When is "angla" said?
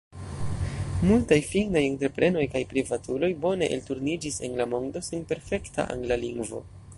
5.97-6.19